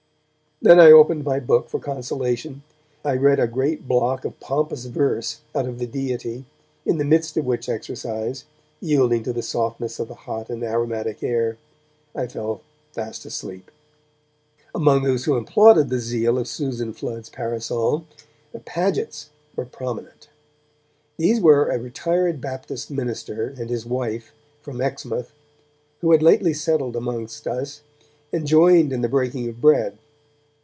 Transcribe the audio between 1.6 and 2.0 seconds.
for